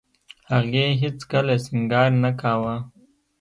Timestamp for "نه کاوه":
2.23-2.75